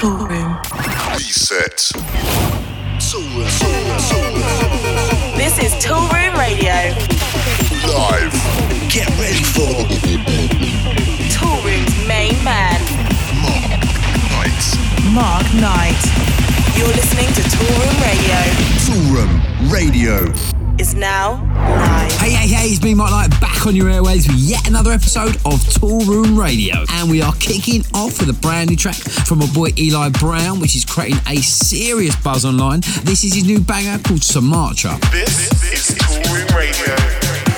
Toolroom. 0.00 0.56
Reset. 1.12 1.92
This 5.36 5.58
is 5.58 5.74
Toolroom 5.74 6.38
Radio. 6.38 6.72
Live. 7.86 8.32
Get 8.88 9.10
ready 9.20 9.44
for 9.44 9.68
Toolroom's 11.28 12.08
main 12.08 12.42
man, 12.42 12.80
Mark 13.42 13.84
Knight. 14.32 14.64
Mark 15.12 15.44
Knight. 15.60 16.00
You're 16.78 16.88
listening 16.88 17.28
to 17.34 17.42
Toolroom 17.42 18.00
Radio. 18.00 18.40
Toolroom 18.88 19.70
Radio. 19.70 20.59
Is 20.78 20.94
now 20.94 21.42
live. 21.54 22.12
Hey, 22.12 22.30
hey, 22.30 22.48
hey, 22.48 22.66
it's 22.68 22.82
me, 22.82 22.94
Mark 22.94 23.10
Knight, 23.10 23.40
back 23.40 23.66
on 23.66 23.76
your 23.76 23.88
airways 23.90 24.26
with 24.26 24.36
yet 24.36 24.68
another 24.68 24.92
episode 24.92 25.36
of 25.44 25.60
Toolroom 25.76 26.38
Radio. 26.38 26.84
And 26.90 27.10
we 27.10 27.20
are 27.20 27.32
kicking 27.34 27.82
off 27.94 28.20
with 28.20 28.30
a 28.30 28.40
brand 28.40 28.70
new 28.70 28.76
track 28.76 28.96
from 28.96 29.38
my 29.38 29.46
boy 29.52 29.70
Eli 29.78 30.08
Brown, 30.10 30.60
which 30.60 30.76
is 30.76 30.84
creating 30.84 31.20
a 31.28 31.36
serious 31.36 32.16
buzz 32.16 32.44
online. 32.44 32.80
This 33.02 33.24
is 33.24 33.34
his 33.34 33.44
new 33.44 33.60
banger 33.60 33.98
called 34.02 34.22
Sumatra. 34.22 34.98
This 35.10 35.62
is 35.72 35.98
Toolroom 35.98 36.54
Radio. 36.54 37.49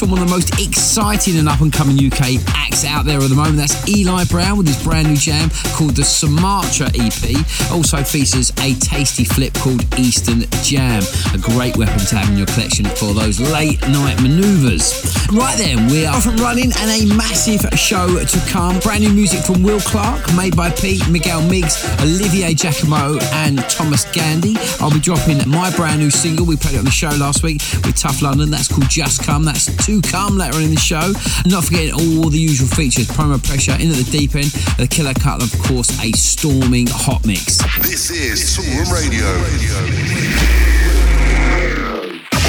From 0.00 0.12
one 0.12 0.22
of 0.22 0.28
the 0.28 0.34
most 0.34 0.58
exciting 0.58 1.36
and 1.36 1.46
up 1.46 1.60
and 1.60 1.70
coming 1.70 1.94
UK 1.94 2.40
acts 2.56 2.86
out 2.86 3.04
there 3.04 3.18
at 3.20 3.28
the 3.28 3.34
moment. 3.34 3.58
That's 3.58 3.86
Eli 3.86 4.24
Brown 4.24 4.56
with 4.56 4.66
his 4.66 4.82
brand 4.82 5.08
new 5.08 5.16
jam 5.16 5.50
called 5.76 5.94
the 5.94 6.04
Sumatra 6.04 6.88
EP. 6.94 7.36
Also 7.70 8.02
features 8.02 8.50
a 8.60 8.72
tasty 8.76 9.24
flip 9.24 9.52
called 9.54 9.84
Eastern 9.98 10.48
Jam, 10.62 11.02
a 11.34 11.38
great 11.38 11.76
weapon 11.76 11.98
to 11.98 12.16
have 12.16 12.30
in 12.30 12.38
your 12.38 12.46
collection 12.46 12.86
for 12.86 13.12
those 13.12 13.40
late 13.52 13.82
night 13.88 14.18
maneuvers. 14.22 15.19
Right 15.32 15.56
then, 15.56 15.86
we 15.86 16.06
are 16.06 16.16
off 16.16 16.26
and 16.26 16.40
running 16.40 16.72
and 16.76 16.90
a 16.90 17.14
massive 17.14 17.62
show 17.78 18.18
to 18.18 18.40
come. 18.50 18.80
Brand 18.80 19.04
new 19.04 19.12
music 19.12 19.40
from 19.44 19.62
Will 19.62 19.78
Clark, 19.78 20.34
made 20.34 20.56
by 20.56 20.70
Pete, 20.70 21.08
Miguel 21.08 21.40
Miggs, 21.42 21.84
Olivier 22.00 22.52
Giacomo, 22.52 23.16
and 23.34 23.58
Thomas 23.70 24.04
Gandy. 24.10 24.56
I'll 24.80 24.90
be 24.90 24.98
dropping 24.98 25.48
my 25.48 25.70
brand 25.76 26.00
new 26.00 26.10
single. 26.10 26.46
We 26.46 26.56
played 26.56 26.74
it 26.74 26.78
on 26.78 26.84
the 26.84 26.90
show 26.90 27.10
last 27.10 27.44
week 27.44 27.62
with 27.84 27.94
Tough 27.96 28.22
London. 28.22 28.50
That's 28.50 28.66
called 28.66 28.88
Just 28.88 29.22
Come. 29.22 29.44
That's 29.44 29.66
to 29.86 30.02
come 30.02 30.36
later 30.36 30.56
on 30.56 30.64
in 30.64 30.70
the 30.70 30.80
show. 30.80 31.12
Not 31.46 31.64
forgetting 31.64 31.94
all 31.94 32.28
the 32.28 32.38
usual 32.38 32.68
features 32.68 33.06
promo 33.06 33.42
pressure, 33.42 33.76
in 33.78 33.88
at 33.90 33.96
the 33.96 34.08
deep 34.10 34.34
end, 34.34 34.50
the 34.78 34.88
killer 34.88 35.14
cut, 35.14 35.42
and 35.42 35.52
of 35.52 35.62
course, 35.62 35.90
a 36.02 36.10
storming 36.10 36.88
hot 36.90 37.24
mix. 37.24 37.58
This 37.82 38.10
is 38.10 38.58
Toolroom 38.58 38.90
Radio. 38.92 39.30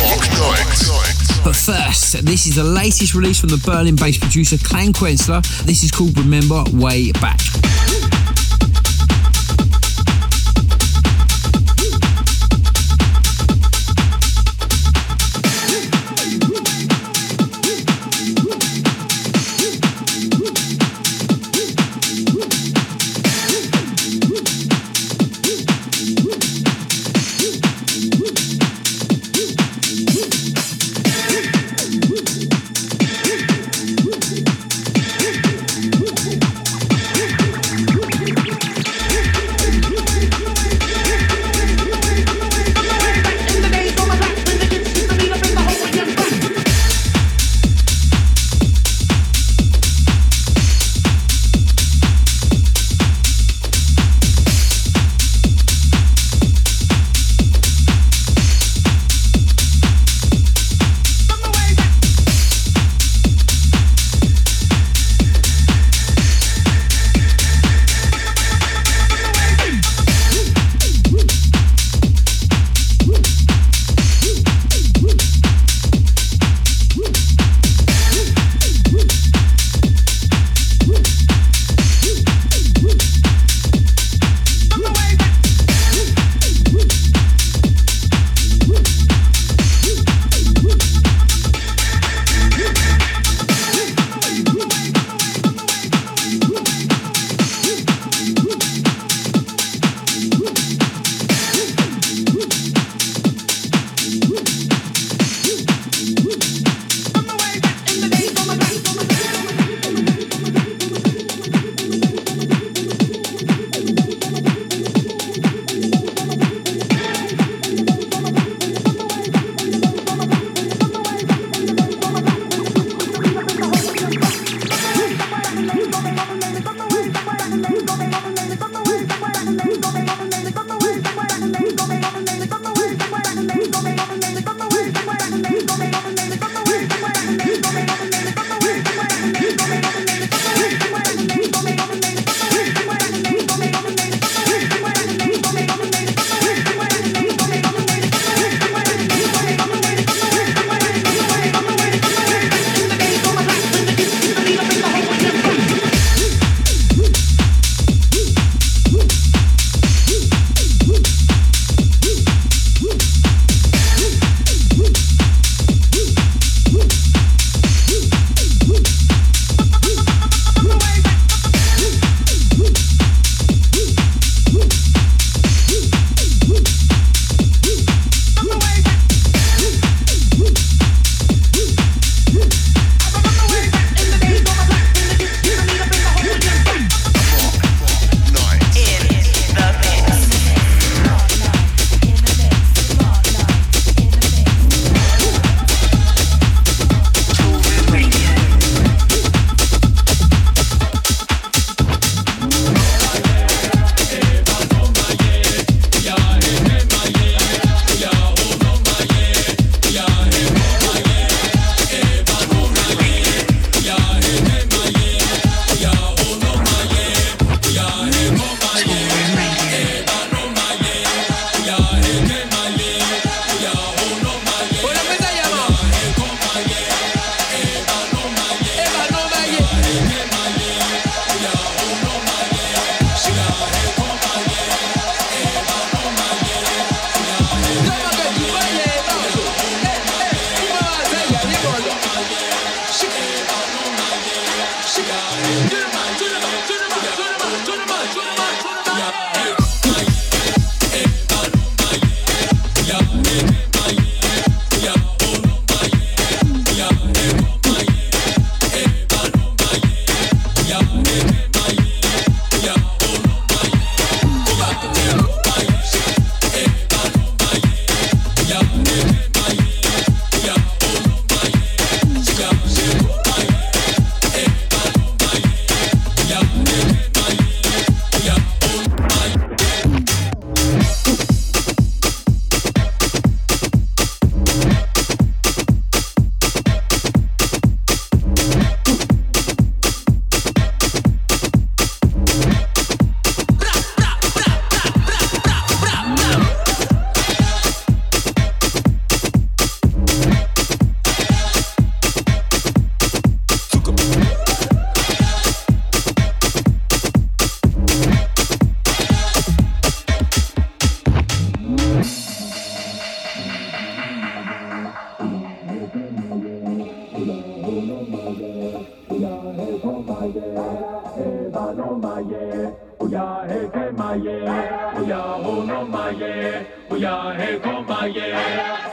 Mark 0.01 0.25
Knight. 0.31 1.20
But 1.43 1.55
first, 1.55 2.23
this 2.23 2.45
is 2.45 2.55
the 2.55 2.63
latest 2.63 3.15
release 3.15 3.39
from 3.39 3.49
the 3.49 3.61
Berlin 3.65 3.95
based 3.95 4.21
producer 4.21 4.57
Klangkuenstler. 4.57 5.41
This 5.65 5.83
is 5.83 5.89
called 5.89 6.17
Remember 6.17 6.63
Way 6.73 7.11
Back. 7.13 7.39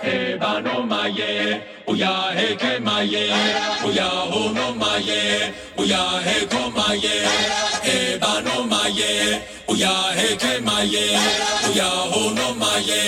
eba 0.09 0.61
no 0.65 0.83
maye, 0.91 1.61
uya 1.87 2.13
heke 2.39 2.73
maye, 2.81 3.25
uya 3.87 4.09
ho 4.31 4.43
no 4.57 4.67
maye, 4.75 5.53
uya 5.79 6.03
heko 6.27 6.63
maye, 6.77 7.17
eba 7.95 8.33
no 8.47 8.57
maye, 8.73 9.43
uya 9.69 9.95
heke 10.19 10.61
maye, 10.69 11.07
uya 11.69 11.91
ho 12.13 12.23
no 12.39 12.49
maye, 12.63 13.03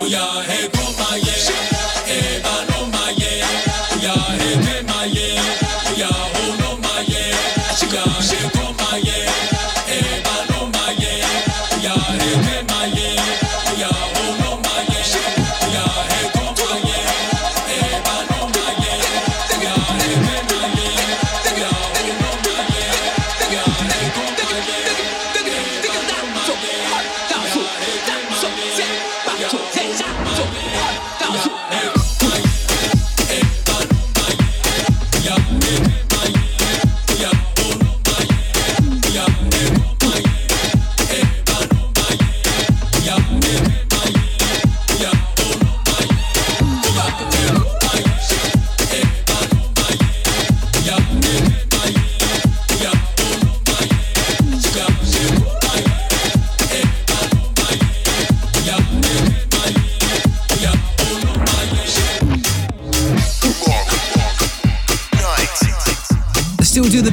uya 0.00 0.26
heko 0.48 0.84
maye. 1.00 1.79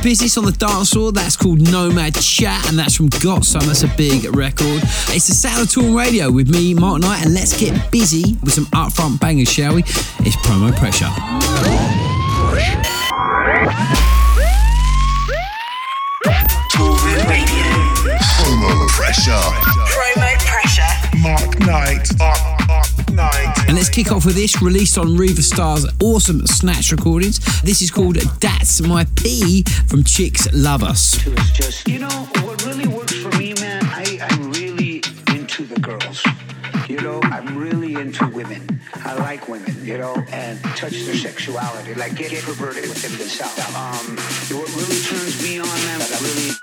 Business 0.07 0.37
on 0.37 0.45
the 0.45 0.53
dance 0.53 0.93
floor. 0.93 1.11
That's 1.11 1.35
called 1.35 1.59
Nomad 1.69 2.15
Chat, 2.15 2.69
and 2.69 2.79
that's 2.79 2.95
from 2.95 3.07
Got 3.21 3.43
Some. 3.43 3.67
That's 3.67 3.83
a 3.83 3.89
big 3.97 4.23
record. 4.33 4.81
It's 5.11 5.27
the 5.27 5.33
Sound 5.33 5.63
of 5.63 5.67
Toolroom 5.67 5.97
Radio 5.97 6.31
with 6.31 6.47
me, 6.47 6.73
Mark 6.73 7.01
Knight, 7.01 7.25
and 7.25 7.33
let's 7.33 7.59
get 7.59 7.91
busy 7.91 8.37
with 8.41 8.53
some 8.53 8.67
upfront 8.67 9.19
bangers, 9.19 9.51
shall 9.51 9.75
we? 9.75 9.81
It's 10.23 10.37
promo 10.37 10.73
pressure. 10.77 11.11
Toolroom 16.71 17.27
Radio. 17.27 17.67
Promo 18.39 18.87
pressure. 18.87 19.31
Promo 19.91 20.39
pressure. 20.47 21.17
Mark 21.17 21.59
Knight. 21.59 22.17
Mark, 22.17 22.39
Mark 22.39 22.47
Knight. 22.47 22.56
Let's 23.77 23.89
kick 23.89 24.11
off 24.11 24.25
with 24.25 24.33
this, 24.33 24.59
released 24.59 24.97
on 24.97 25.15
Riva 25.15 25.43
Starr's 25.43 25.85
awesome 26.01 26.47
Snatch 26.47 26.91
recordings. 26.91 27.37
This 27.61 27.83
is 27.83 27.91
called 27.91 28.15
That's 28.15 28.81
My 28.81 29.05
P 29.15 29.61
from 29.87 30.03
Chicks 30.03 30.51
Luv 30.51 30.81
Us. 30.81 31.23
Just, 31.53 31.87
you 31.87 31.99
know, 31.99 32.09
what 32.41 32.65
really 32.65 32.87
works 32.87 33.13
for 33.13 33.29
me, 33.37 33.53
man, 33.53 33.83
I, 33.85 34.17
I'm 34.19 34.51
really 34.51 35.03
into 35.27 35.65
the 35.65 35.79
girls. 35.79 36.25
You 36.89 36.99
know, 37.01 37.19
I'm 37.21 37.55
really 37.55 37.93
into 37.93 38.25
women. 38.29 38.81
I 38.95 39.13
like 39.13 39.47
women, 39.47 39.85
you 39.85 39.99
know, 39.99 40.15
and 40.31 40.59
touch 40.75 40.93
their 40.93 41.15
sexuality, 41.15 41.93
like 41.93 42.15
get, 42.15 42.31
get 42.31 42.45
perverted 42.45 42.89
within 42.89 43.15
themselves. 43.19 43.59
Um, 43.75 44.17
what 44.57 44.75
really 44.75 45.01
turns 45.03 45.43
me 45.43 45.59
on, 45.59 45.67
man, 45.67 46.01
I 46.01 46.19
really 46.23 46.55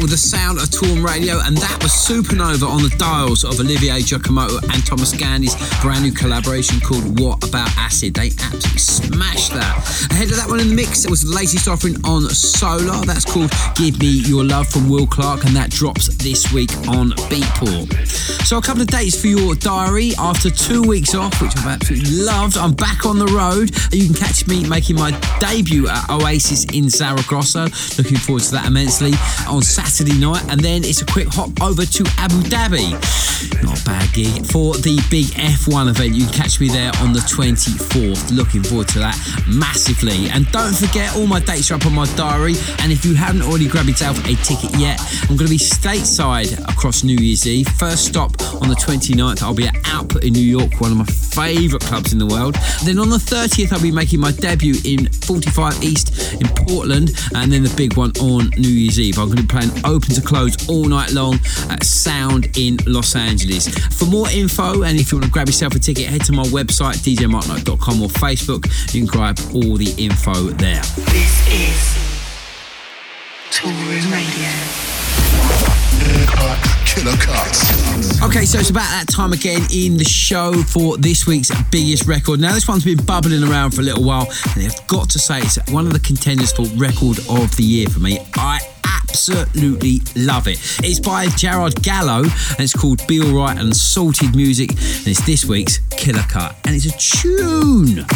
with 0.00 0.10
the 0.10 0.16
sound 0.16 0.58
of 0.58 0.64
Toolroom 0.70 1.04
Radio, 1.04 1.40
and 1.42 1.56
that 1.56 1.82
was 1.82 1.90
Supernova 1.90 2.68
on 2.68 2.82
the 2.82 2.94
dials 2.98 3.42
of 3.42 3.58
Olivier 3.58 3.98
Giacomotto 3.98 4.62
and 4.62 4.86
Thomas 4.86 5.12
Gandy's 5.12 5.56
brand 5.80 6.04
new 6.04 6.12
collaboration 6.12 6.78
called 6.80 7.18
What 7.18 7.42
About 7.48 7.68
Acid. 7.76 8.14
They 8.14 8.28
absolutely 8.28 8.78
smashed 8.78 9.52
that. 9.54 9.76
Ahead 10.12 10.30
of 10.30 10.36
that 10.36 10.48
one 10.48 10.60
in 10.60 10.68
the 10.68 10.74
mix, 10.74 11.04
it 11.04 11.10
was 11.10 11.22
the 11.22 11.34
latest 11.34 11.66
offering 11.66 11.96
on 12.04 12.22
Solar. 12.30 13.04
That's 13.06 13.24
called 13.24 13.50
Give 13.74 13.98
Me 13.98 14.22
Your 14.22 14.44
Love 14.44 14.68
from 14.68 14.88
Will 14.88 15.06
Clark, 15.06 15.44
and 15.44 15.56
that 15.56 15.70
drops 15.70 16.14
this 16.16 16.52
week 16.52 16.70
on 16.86 17.10
Beatport. 17.26 17.90
So, 18.46 18.58
a 18.58 18.62
couple 18.62 18.82
of 18.82 18.88
dates 18.88 19.20
for 19.20 19.26
your 19.26 19.54
diary. 19.56 20.12
After 20.18 20.50
two 20.50 20.82
weeks 20.82 21.14
off, 21.14 21.42
which 21.42 21.56
I've 21.58 21.66
absolutely 21.66 22.22
loved, 22.22 22.56
I'm 22.56 22.74
back 22.74 23.04
on 23.04 23.18
the 23.18 23.26
road. 23.26 23.70
You 23.92 24.06
can 24.06 24.14
catch 24.14 24.46
me 24.46 24.68
making 24.68 24.96
my 24.96 25.10
debut 25.40 25.88
at 25.88 26.08
Oasis 26.08 26.64
in 26.66 26.88
Zaragoza. 26.88 27.68
Looking 27.98 28.18
forward 28.18 28.44
to 28.44 28.52
that 28.52 28.66
immensely 28.66 29.12
on 29.48 29.62
Saturday 29.62 29.87
night, 30.18 30.44
and 30.50 30.60
then 30.60 30.84
it's 30.84 31.00
a 31.00 31.06
quick 31.06 31.28
hop 31.28 31.50
over 31.62 31.84
to 31.84 32.04
Abu 32.18 32.42
Dhabi. 32.42 32.92
Not 33.64 33.80
a 33.80 33.84
bad 33.84 34.12
gig 34.12 34.44
for 34.46 34.74
the 34.74 35.00
big 35.10 35.26
F1 35.26 35.88
event. 35.88 36.14
You 36.14 36.24
can 36.26 36.34
catch 36.34 36.60
me 36.60 36.68
there 36.68 36.92
on 37.00 37.12
the 37.12 37.20
24th. 37.20 38.30
Looking 38.30 38.62
forward 38.62 38.88
to 38.88 38.98
that 38.98 39.16
massively. 39.48 40.28
And 40.28 40.50
don't 40.52 40.74
forget, 40.74 41.16
all 41.16 41.26
my 41.26 41.40
dates 41.40 41.70
are 41.70 41.74
up 41.74 41.86
on 41.86 41.94
my 41.94 42.06
diary. 42.16 42.54
And 42.80 42.92
if 42.92 43.04
you 43.04 43.14
haven't 43.14 43.42
already 43.42 43.68
grabbed 43.68 43.88
yourself 43.88 44.18
a 44.26 44.34
ticket 44.44 44.76
yet, 44.78 45.00
I'm 45.22 45.36
going 45.36 45.48
to 45.48 45.56
be 45.56 45.58
stateside 45.58 46.58
across 46.68 47.02
New 47.02 47.16
Year's 47.16 47.46
Eve. 47.46 47.68
First 47.68 48.06
stop 48.06 48.40
on 48.60 48.68
the 48.68 48.76
29th, 48.76 49.42
I'll 49.42 49.54
be 49.54 49.66
at 49.66 49.76
Output 49.86 50.24
in 50.24 50.34
New 50.34 50.40
York, 50.40 50.80
one 50.80 50.92
of 50.92 50.98
my 50.98 51.04
favourite 51.06 51.82
clubs 51.82 52.12
in 52.12 52.18
the 52.18 52.26
world. 52.26 52.56
Then 52.84 52.98
on 52.98 53.08
the 53.08 53.16
30th, 53.16 53.72
I'll 53.72 53.80
be 53.80 53.90
making 53.90 54.20
my 54.20 54.32
debut 54.32 54.74
in 54.84 55.10
45 55.12 55.82
East 55.82 56.34
in 56.34 56.48
Portland, 56.66 57.12
and 57.34 57.50
then 57.50 57.62
the 57.62 57.74
big 57.76 57.96
one 57.96 58.12
on 58.20 58.50
New 58.58 58.68
Year's 58.68 59.00
Eve. 59.00 59.18
I'm 59.18 59.26
going 59.26 59.38
to 59.38 59.42
be 59.42 59.48
playing 59.48 59.70
open 59.84 60.14
to 60.14 60.20
close 60.20 60.68
all 60.68 60.84
night 60.84 61.12
long 61.12 61.34
at 61.70 61.84
Sound 61.84 62.56
in 62.56 62.78
Los 62.86 63.14
Angeles. 63.16 63.68
For 63.96 64.06
more 64.06 64.28
info, 64.30 64.82
and 64.82 64.98
if 64.98 65.12
you 65.12 65.18
want 65.18 65.26
to 65.26 65.30
grab 65.30 65.46
yourself 65.46 65.74
a 65.74 65.78
ticket, 65.78 66.06
head 66.06 66.24
to 66.26 66.32
my 66.32 66.44
website, 66.44 66.96
djmarkknight.com 67.04 68.02
or 68.02 68.08
Facebook. 68.08 68.66
You 68.94 69.00
can 69.02 69.06
grab 69.06 69.38
all 69.54 69.76
the 69.76 69.94
info 69.98 70.34
there. 70.50 70.82
This 70.82 71.48
is 71.48 71.98
Toolroom 73.50 74.12
Radio. 74.12 74.48
Killer 76.84 77.16
cuts. 77.18 78.22
Okay, 78.22 78.44
so 78.44 78.58
it's 78.58 78.70
about 78.70 78.88
that 78.90 79.06
time 79.08 79.32
again 79.32 79.62
in 79.72 79.96
the 79.96 80.04
show 80.04 80.52
for 80.62 80.96
this 80.96 81.26
week's 81.26 81.50
biggest 81.70 82.06
record. 82.06 82.40
Now, 82.40 82.52
this 82.52 82.66
one's 82.66 82.84
been 82.84 83.04
bubbling 83.04 83.42
around 83.44 83.72
for 83.72 83.82
a 83.82 83.84
little 83.84 84.04
while, 84.04 84.26
and 84.54 84.64
I've 84.64 84.86
got 84.86 85.10
to 85.10 85.18
say, 85.18 85.40
it's 85.40 85.58
one 85.70 85.86
of 85.86 85.92
the 85.92 86.00
contenders 86.00 86.52
for 86.52 86.62
record 86.76 87.18
of 87.28 87.54
the 87.56 87.62
year 87.62 87.88
for 87.88 88.00
me. 88.00 88.18
I 88.34 88.60
absolutely 89.18 89.98
love 90.14 90.46
it. 90.46 90.58
It's 90.84 91.00
by 91.00 91.26
Gerard 91.30 91.82
Gallo, 91.82 92.22
and 92.22 92.60
it's 92.60 92.72
called 92.72 93.04
Be 93.08 93.20
Alright 93.20 93.58
and 93.58 93.74
Salted 93.74 94.36
Music, 94.36 94.70
and 94.70 95.08
it's 95.08 95.26
this 95.26 95.44
week's 95.44 95.78
Killer 95.90 96.22
Cut, 96.28 96.56
and 96.64 96.76
it's 96.76 96.86
a 96.86 96.96
tune. 96.96 98.06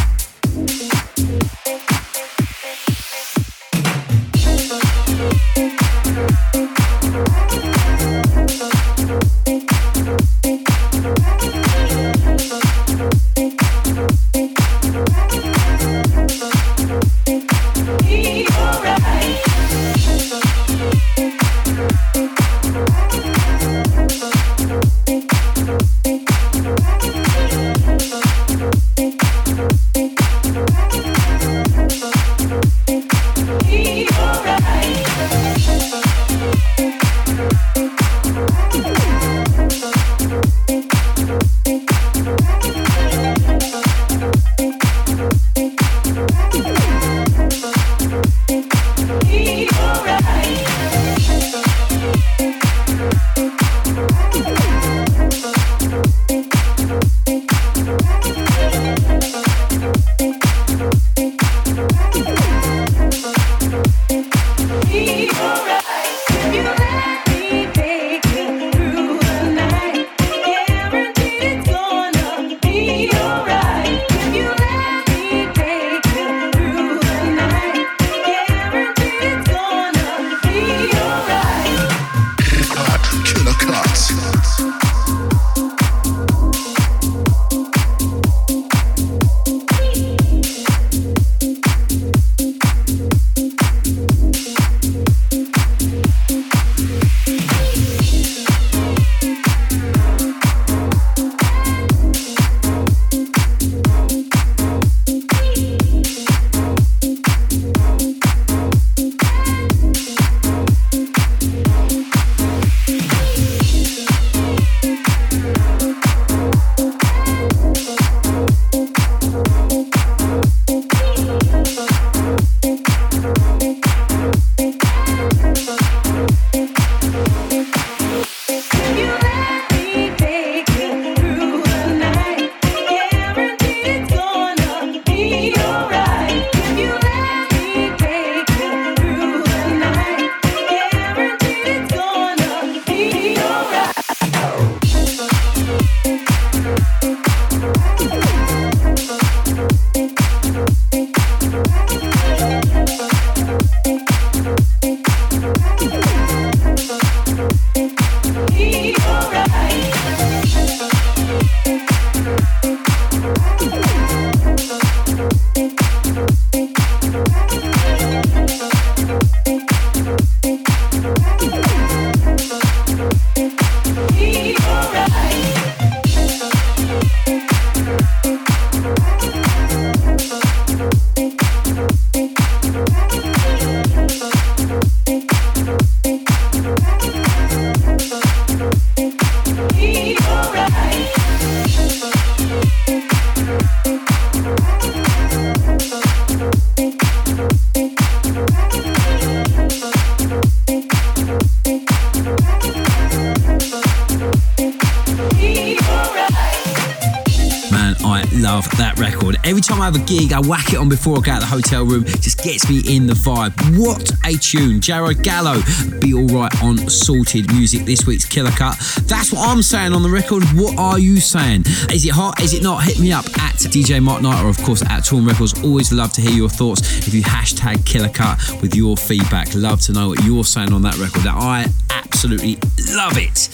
Every 209.44 209.60
time 209.60 209.82
I 209.82 209.84
have 209.84 209.96
a 209.96 210.04
gig, 210.06 210.32
I 210.32 210.40
whack 210.40 210.72
it 210.72 210.78
on 210.78 210.88
before 210.88 211.18
I 211.18 211.20
go 211.20 211.32
out 211.32 211.42
of 211.42 211.48
the 211.48 211.54
hotel 211.54 211.84
room. 211.84 212.04
It 212.06 212.20
just 212.22 212.42
gets 212.42 212.68
me 212.68 212.82
in 212.88 213.06
the 213.06 213.12
vibe. 213.12 213.52
What 213.78 214.12
a 214.24 214.38
tune. 214.38 214.80
Jared 214.80 215.22
Gallo, 215.22 215.60
Be 216.00 216.14
Alright 216.14 216.62
on 216.62 216.78
Sorted 216.88 217.52
Music, 217.52 217.84
this 217.84 218.06
week's 218.06 218.24
Killer 218.24 218.50
Cut. 218.50 218.78
That's 219.04 219.32
what 219.32 219.48
I'm 219.48 219.62
saying 219.62 219.92
on 219.92 220.02
the 220.02 220.08
record. 220.08 220.42
What 220.54 220.78
are 220.78 220.98
you 220.98 221.20
saying? 221.20 221.64
Is 221.92 222.06
it 222.06 222.12
hot? 222.12 222.40
Is 222.40 222.54
it 222.54 222.62
not? 222.62 222.84
Hit 222.84 222.98
me 222.98 223.12
up 223.12 223.26
at 223.38 223.56
DJ 223.56 224.02
Mark 224.02 224.22
Knight 224.22 224.42
or, 224.42 224.48
of 224.48 224.58
course, 224.58 224.82
at 224.82 225.02
Toolroom 225.02 225.28
Records. 225.28 225.62
Always 225.62 225.92
love 225.92 226.12
to 226.14 226.20
hear 226.20 226.32
your 226.32 226.48
thoughts. 226.48 227.06
If 227.06 227.12
you 227.12 227.22
hashtag 227.22 227.84
Killer 227.84 228.08
Cut 228.08 228.38
with 228.62 228.74
your 228.74 228.96
feedback, 228.96 229.54
love 229.54 229.80
to 229.82 229.92
know 229.92 230.08
what 230.08 230.24
you're 230.24 230.44
saying 230.44 230.72
on 230.72 230.82
that 230.82 230.96
record. 230.98 231.22
That 231.22 231.36
I 231.36 231.66
absolutely 231.90 232.58
love 232.94 233.16
it. 233.16 233.48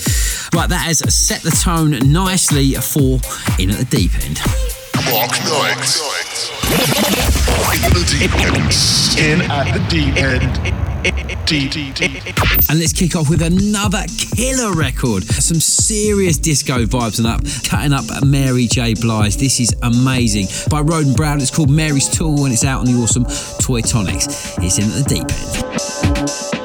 Right, 0.55 0.69
that 0.69 0.83
has 0.87 0.99
set 1.13 1.43
the 1.43 1.51
tone 1.51 2.13
nicely 2.13 2.75
for 2.75 3.21
In 3.59 3.71
at 3.71 3.79
the 3.79 3.87
Deep 3.91 4.15
End. 4.25 4.68
In 9.19 9.43
at 9.51 9.73
the 9.73 9.81
deep 9.89 10.17
end. 10.17 10.59
And 12.69 12.79
let's 12.79 12.93
kick 12.93 13.15
off 13.17 13.31
with 13.31 13.43
another 13.43 14.05
killer 14.35 14.73
record. 14.73 15.25
Some 15.25 15.61
serious 15.61 16.37
disco 16.37 16.85
vibes 16.85 17.19
and 17.19 17.27
up, 17.27 17.41
cutting 17.65 17.93
up 17.93 18.05
Mary 18.27 18.67
J. 18.67 18.95
Blige. 18.95 19.37
This 19.37 19.61
is 19.61 19.75
amazing. 19.83 20.47
By 20.69 20.81
Roden 20.81 21.15
Brown, 21.15 21.41
it's 21.41 21.55
called 21.55 21.71
Mary's 21.71 22.09
Tool 22.09 22.45
and 22.45 22.53
it's 22.53 22.65
out 22.65 22.81
on 22.81 22.87
the 22.87 23.01
awesome 23.01 23.25
Toy 23.61 23.81
Tonics. 23.81 24.27
It's 24.59 24.79
in 24.79 24.85
at 24.91 24.95
the 24.95 25.15
deep 25.15 26.55
end. 26.55 26.58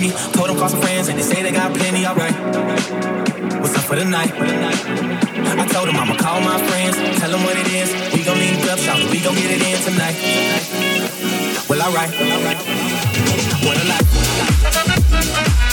with 0.00 0.12
me. 0.12 0.32
Told 0.32 0.48
them 0.48 0.56
call 0.58 0.68
some 0.68 0.80
friends 0.80 1.08
and 1.08 1.18
they 1.18 1.22
say 1.22 1.42
they 1.42 1.52
got 1.52 1.74
plenty, 1.74 2.06
alright. 2.06 2.34
What's 3.60 3.76
up 3.76 3.84
for 3.84 3.96
the 3.96 4.04
night? 4.04 4.32
I 4.32 5.66
told 5.66 5.88
them 5.88 5.96
I'ma 5.96 6.16
call 6.16 6.40
my 6.40 6.58
friends, 6.68 6.96
tell 7.18 7.30
them 7.30 7.42
what 7.44 7.56
it 7.56 7.68
is. 7.72 7.92
We 8.12 8.24
gon' 8.24 8.38
link 8.38 8.64
up, 8.70 8.78
shout 8.78 8.98
we 9.10 9.20
gon' 9.20 9.34
get 9.34 9.50
it 9.50 9.62
in 9.62 9.78
tonight. 9.82 10.16
Well, 11.68 11.82
alright. 11.82 12.10
What 13.64 13.76
a 13.76 13.84
life. 13.88 15.65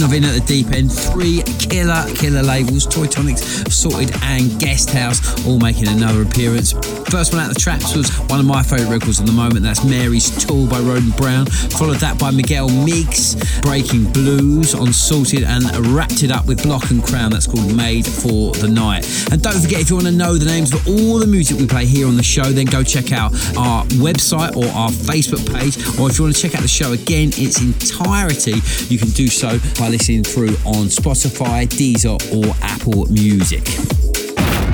Edition 0.00 0.04
of 0.04 0.12
In 0.12 0.24
at 0.24 0.40
the 0.40 0.46
Deep 0.46 0.72
End. 0.72 0.92
Three 0.92 1.42
killer, 1.58 2.04
killer 2.14 2.42
labels 2.42 2.86
Toy 2.86 3.06
Tonics, 3.06 3.42
Sorted, 3.72 4.14
and 4.22 4.58
Guest 4.60 4.90
House, 4.90 5.46
all 5.46 5.58
making 5.58 5.88
another 5.88 6.22
appearance. 6.22 6.99
First 7.10 7.32
one 7.32 7.42
out 7.42 7.48
of 7.48 7.54
the 7.54 7.60
traps 7.60 7.96
was 7.96 8.08
one 8.30 8.38
of 8.38 8.46
my 8.46 8.62
favourite 8.62 8.88
records 8.88 9.18
at 9.18 9.26
the 9.26 9.32
moment. 9.32 9.62
That's 9.62 9.84
Mary's 9.84 10.30
Tool 10.44 10.68
by 10.68 10.78
Roden 10.78 11.10
Brown. 11.10 11.46
Followed 11.46 11.96
that 11.96 12.20
by 12.20 12.30
Miguel 12.30 12.68
Migs, 12.68 13.34
Breaking 13.62 14.04
Blues 14.12 14.76
on 14.76 14.92
Sorted, 14.92 15.42
and 15.42 15.64
wrapped 15.88 16.22
it 16.22 16.30
up 16.30 16.46
with 16.46 16.62
Block 16.62 16.88
and 16.90 17.02
Crown. 17.02 17.32
That's 17.32 17.48
called 17.48 17.74
Made 17.74 18.06
for 18.06 18.52
the 18.52 18.68
Night. 18.68 19.04
And 19.32 19.42
don't 19.42 19.60
forget, 19.60 19.80
if 19.80 19.90
you 19.90 19.96
want 19.96 20.06
to 20.06 20.12
know 20.12 20.38
the 20.38 20.44
names 20.44 20.72
of 20.72 20.86
all 20.86 21.18
the 21.18 21.26
music 21.26 21.58
we 21.58 21.66
play 21.66 21.84
here 21.84 22.06
on 22.06 22.16
the 22.16 22.22
show, 22.22 22.44
then 22.44 22.66
go 22.66 22.84
check 22.84 23.10
out 23.10 23.32
our 23.56 23.84
website 23.98 24.56
or 24.56 24.66
our 24.66 24.90
Facebook 24.90 25.44
page. 25.52 25.76
Or 25.98 26.08
if 26.08 26.16
you 26.16 26.24
want 26.24 26.36
to 26.36 26.40
check 26.40 26.54
out 26.54 26.62
the 26.62 26.68
show 26.68 26.92
again, 26.92 27.32
in 27.36 27.46
its 27.46 27.60
entirety, 27.60 28.62
you 28.88 28.98
can 28.98 29.10
do 29.10 29.26
so 29.26 29.58
by 29.78 29.88
listening 29.88 30.22
through 30.22 30.54
on 30.64 30.86
Spotify, 30.86 31.66
Deezer, 31.66 32.16
or 32.32 32.54
Apple 32.62 33.06
Music. 33.06 33.66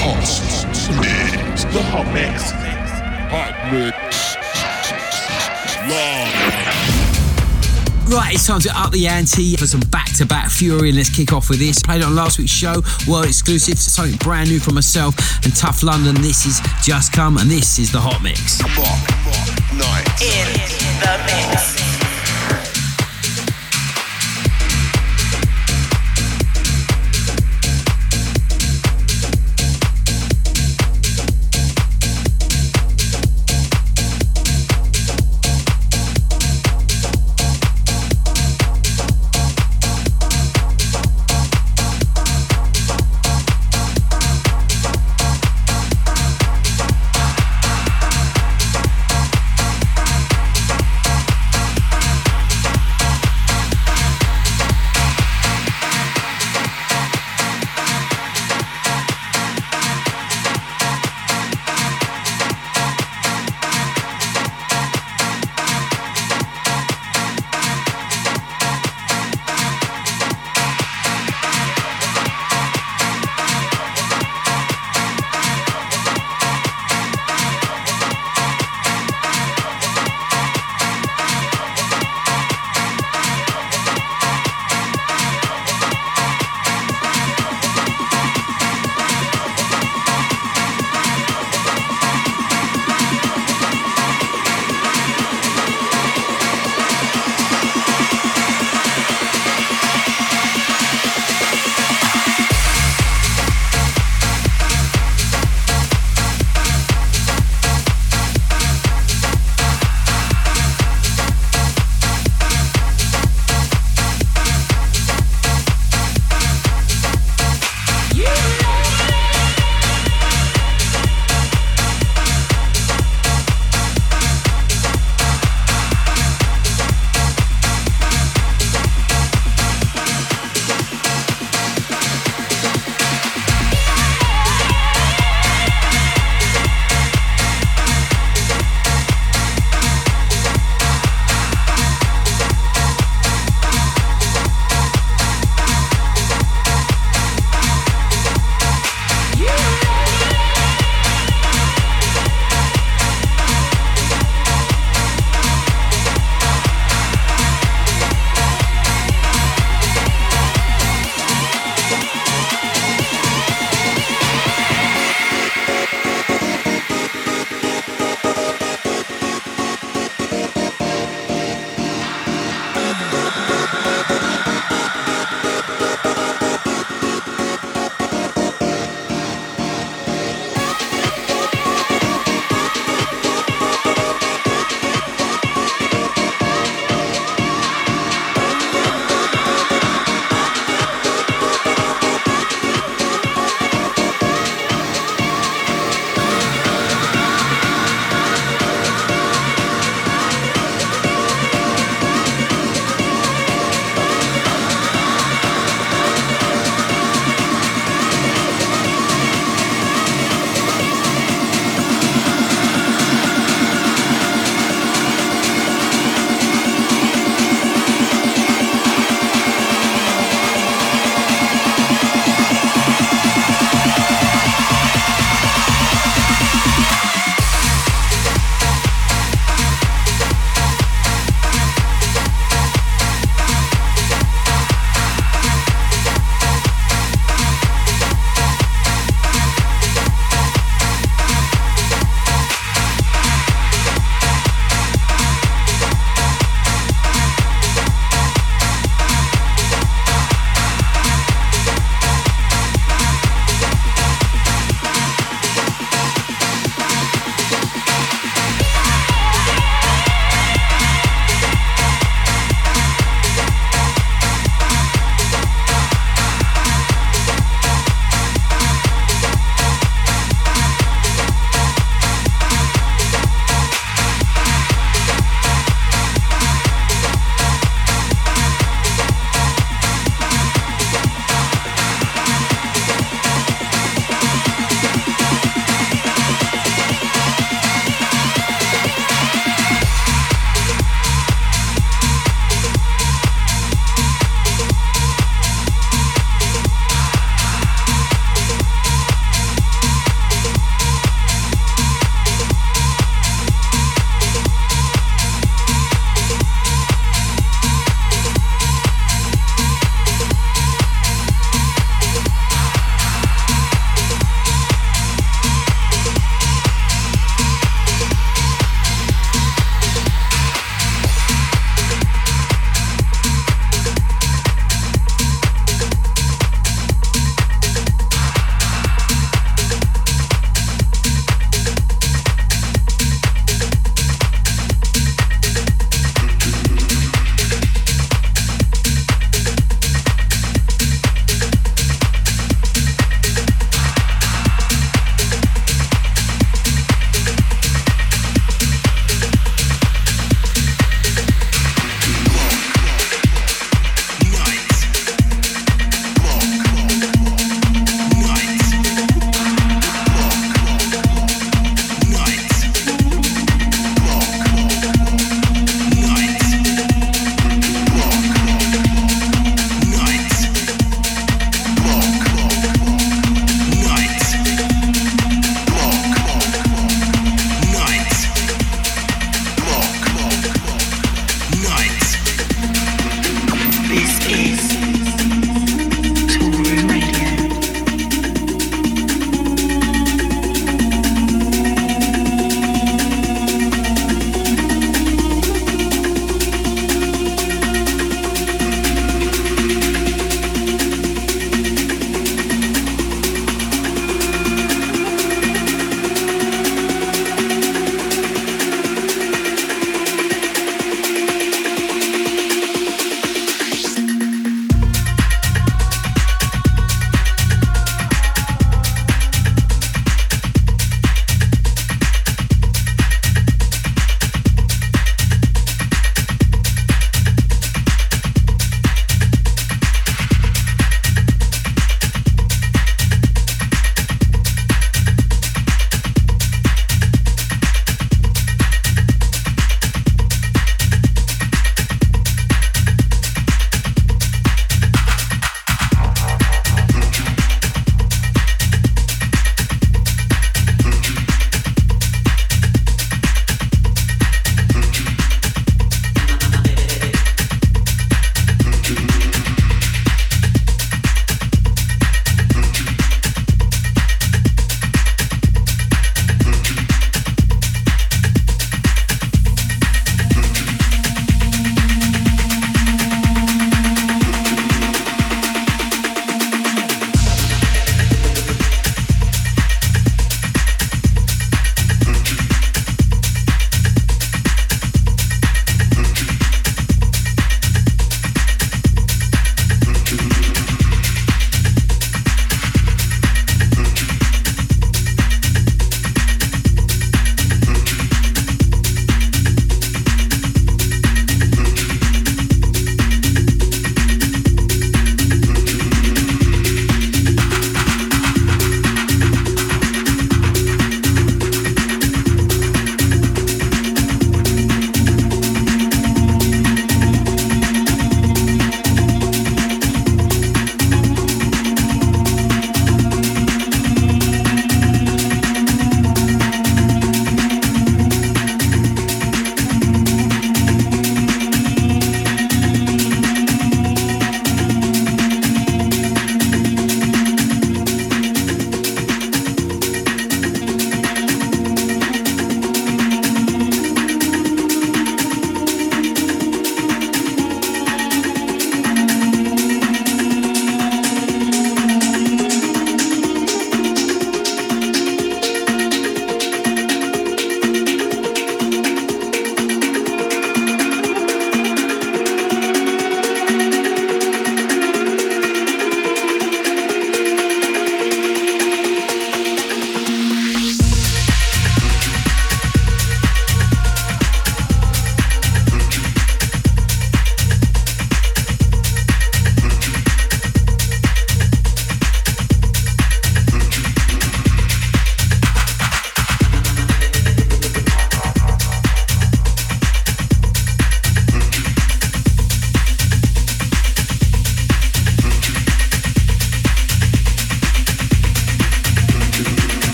Hot 0.00 0.16
mix. 1.00 1.64
The 1.64 1.82
hot 1.82 2.06
mix. 2.12 2.50
Hot 3.30 3.54
mix. 3.72 4.36
Live. 5.88 6.30
Right, 8.10 8.34
it's 8.34 8.46
time 8.46 8.60
to 8.60 8.70
up 8.76 8.90
the 8.90 9.06
ante 9.06 9.56
for 9.56 9.66
some 9.68 9.80
back-to-back 9.80 10.50
fury, 10.50 10.88
and 10.88 10.98
let's 10.98 11.14
kick 11.14 11.32
off 11.32 11.48
with 11.48 11.60
this. 11.60 11.80
Played 11.80 12.02
on 12.02 12.16
last 12.16 12.38
week's 12.38 12.50
show, 12.50 12.82
world 13.06 13.26
exclusive, 13.26 13.78
something 13.78 14.16
brand 14.16 14.50
new 14.50 14.58
from 14.58 14.74
myself 14.74 15.14
and 15.44 15.54
Tough 15.54 15.84
London. 15.84 16.16
This 16.16 16.44
is 16.44 16.60
Just 16.82 17.12
Come, 17.12 17.36
and 17.38 17.48
this 17.48 17.78
is 17.78 17.92
the 17.92 18.00
Hot 18.00 18.20
Mix. 18.20 18.60
Rock, 18.62 18.76
rock, 18.76 19.48
night. 19.78 20.08
In 20.20 20.48
the 20.98 21.18
mix. 21.24 21.89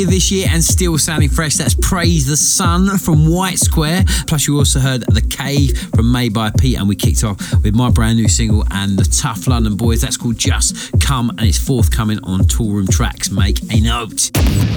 Earlier 0.00 0.10
this 0.10 0.30
year 0.30 0.46
and 0.50 0.62
still 0.62 0.96
sounding 0.98 1.28
fresh, 1.28 1.56
that's 1.56 1.74
Praise 1.74 2.26
the 2.26 2.36
Sun 2.36 2.98
from 2.98 3.26
White 3.28 3.58
Square. 3.58 4.04
Plus, 4.26 4.46
you 4.46 4.56
also 4.56 4.78
heard 4.78 5.02
The 5.02 5.20
Cave 5.20 5.76
from 5.94 6.10
Made 6.10 6.32
by 6.32 6.50
Pete, 6.50 6.78
and 6.78 6.88
we 6.88 6.96
kicked 6.96 7.24
off 7.24 7.38
with 7.62 7.74
my 7.74 7.90
brand 7.90 8.16
new 8.16 8.28
single 8.28 8.64
and 8.70 8.98
the 8.98 9.04
Tough 9.04 9.46
London 9.46 9.76
Boys. 9.76 10.00
That's 10.00 10.16
called 10.16 10.38
Just 10.38 10.98
Come, 11.00 11.30
and 11.30 11.42
it's 11.42 11.58
forthcoming 11.58 12.18
on 12.22 12.40
Toolroom 12.40 12.88
Tracks. 12.88 13.30
Make 13.30 13.60
a 13.72 13.80
note. 13.80 14.30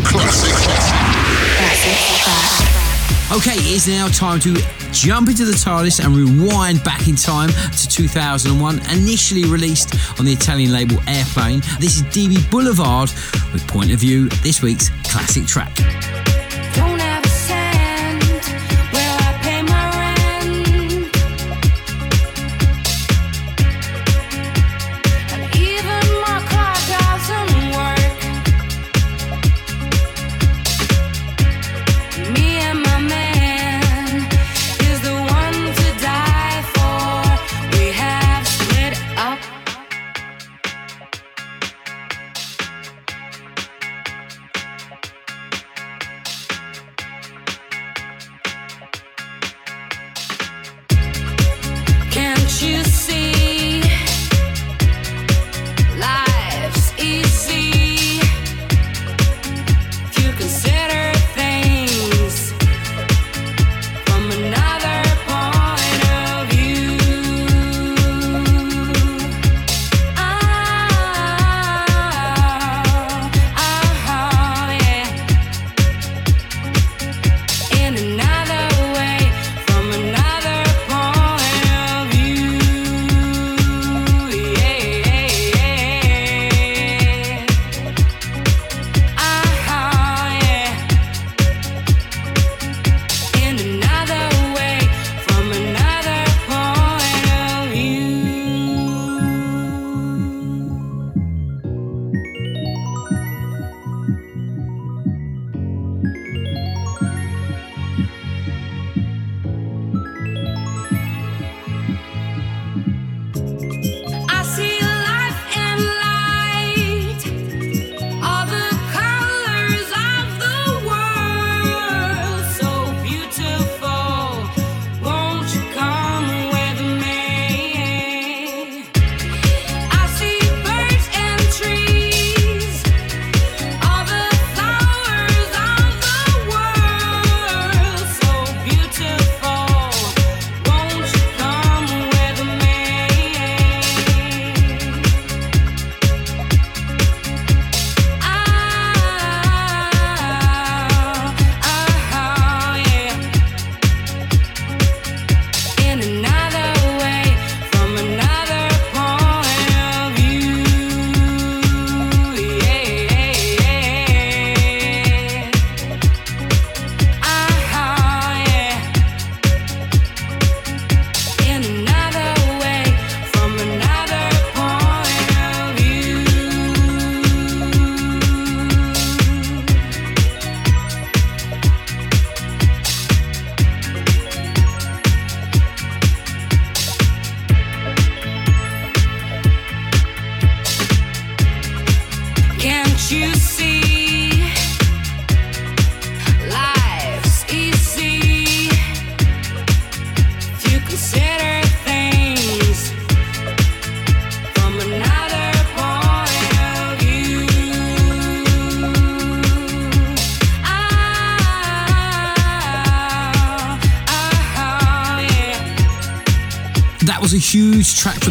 Classic. 0.05 0.53
Okay, 3.31 3.55
it 3.55 3.65
is 3.65 3.87
now 3.87 4.07
time 4.09 4.39
to 4.41 4.53
jump 4.91 5.29
into 5.29 5.45
the 5.45 5.53
TARDIS 5.53 6.05
and 6.05 6.15
rewind 6.15 6.83
back 6.83 7.07
in 7.07 7.15
time 7.15 7.49
to 7.49 7.87
2001, 7.87 8.79
initially 8.91 9.45
released 9.45 9.95
on 10.19 10.25
the 10.25 10.33
Italian 10.33 10.71
label 10.71 10.97
Airplane. 11.07 11.61
This 11.79 11.95
is 11.95 12.03
DB 12.03 12.47
Boulevard 12.51 13.09
with 13.51 13.65
Point 13.67 13.91
of 13.91 13.99
View, 13.99 14.29
this 14.43 14.61
week's 14.61 14.89
classic 15.13 15.45
track. 15.45 16.22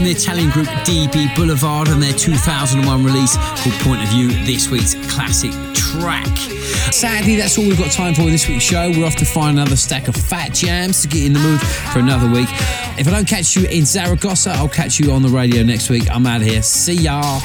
From 0.02 0.08
the 0.08 0.16
Italian 0.16 0.50
group 0.50 0.66
DB 0.84 1.34
Boulevard 1.36 1.86
and 1.88 2.02
their 2.02 2.12
2001 2.12 3.04
release 3.04 3.36
called 3.36 3.74
Point 3.82 4.02
of 4.02 4.08
View, 4.08 4.28
this 4.44 4.68
week's 4.68 4.94
classic 5.12 5.52
track. 5.74 6.36
Sadly, 6.90 7.36
that's 7.36 7.56
all 7.56 7.64
we've 7.64 7.78
got 7.78 7.92
time 7.92 8.12
for 8.12 8.22
this 8.22 8.48
week's 8.48 8.64
show. 8.64 8.90
We're 8.90 9.06
off 9.06 9.14
to 9.16 9.24
find 9.24 9.58
another 9.58 9.76
stack 9.76 10.08
of 10.08 10.16
fat 10.16 10.54
jams 10.54 11.02
to 11.02 11.08
get 11.08 11.24
in 11.24 11.32
the 11.32 11.38
mood 11.38 11.60
for 11.60 12.00
another 12.00 12.28
week. 12.28 12.48
If 12.98 13.06
I 13.06 13.10
don't 13.10 13.28
catch 13.28 13.54
you 13.54 13.68
in 13.68 13.84
Zaragoza, 13.84 14.50
I'll 14.50 14.68
catch 14.68 14.98
you 14.98 15.12
on 15.12 15.22
the 15.22 15.28
radio 15.28 15.62
next 15.62 15.88
week. 15.88 16.10
I'm 16.10 16.26
out 16.26 16.40
of 16.40 16.48
here. 16.48 16.62
See 16.62 16.94
ya. 16.94 17.38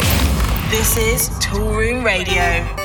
This 0.71 0.97
is 0.97 1.29
Toolroom 1.39 2.03
Radio. 2.03 2.33
Toolroom 2.33 2.76